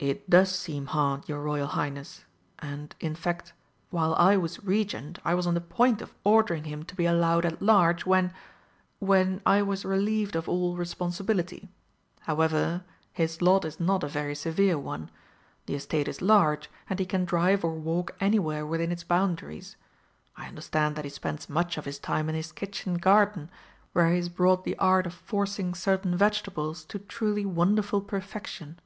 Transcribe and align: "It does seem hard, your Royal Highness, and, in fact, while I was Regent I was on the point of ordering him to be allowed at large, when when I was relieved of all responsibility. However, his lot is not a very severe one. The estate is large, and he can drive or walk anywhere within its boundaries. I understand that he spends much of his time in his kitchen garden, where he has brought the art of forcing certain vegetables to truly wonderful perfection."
"It 0.00 0.28
does 0.28 0.50
seem 0.52 0.86
hard, 0.86 1.28
your 1.28 1.40
Royal 1.40 1.68
Highness, 1.68 2.24
and, 2.58 2.94
in 2.98 3.14
fact, 3.14 3.52
while 3.90 4.14
I 4.16 4.36
was 4.36 4.62
Regent 4.64 5.20
I 5.24 5.34
was 5.34 5.46
on 5.46 5.54
the 5.54 5.60
point 5.60 6.02
of 6.02 6.12
ordering 6.24 6.64
him 6.64 6.82
to 6.86 6.96
be 6.96 7.06
allowed 7.06 7.46
at 7.46 7.62
large, 7.62 8.04
when 8.04 8.34
when 8.98 9.40
I 9.46 9.62
was 9.62 9.84
relieved 9.84 10.34
of 10.34 10.48
all 10.48 10.76
responsibility. 10.76 11.68
However, 12.22 12.82
his 13.12 13.40
lot 13.40 13.64
is 13.64 13.78
not 13.78 14.02
a 14.02 14.08
very 14.08 14.34
severe 14.34 14.76
one. 14.80 15.12
The 15.66 15.76
estate 15.76 16.08
is 16.08 16.20
large, 16.20 16.68
and 16.90 16.98
he 16.98 17.06
can 17.06 17.24
drive 17.24 17.62
or 17.64 17.74
walk 17.74 18.16
anywhere 18.18 18.66
within 18.66 18.90
its 18.90 19.04
boundaries. 19.04 19.76
I 20.36 20.48
understand 20.48 20.96
that 20.96 21.04
he 21.04 21.10
spends 21.10 21.48
much 21.48 21.78
of 21.78 21.84
his 21.84 22.00
time 22.00 22.28
in 22.28 22.34
his 22.34 22.50
kitchen 22.50 22.94
garden, 22.96 23.48
where 23.92 24.10
he 24.10 24.16
has 24.16 24.28
brought 24.28 24.64
the 24.64 24.76
art 24.76 25.06
of 25.06 25.14
forcing 25.14 25.72
certain 25.72 26.16
vegetables 26.16 26.84
to 26.86 26.98
truly 26.98 27.46
wonderful 27.46 28.00
perfection." 28.00 28.80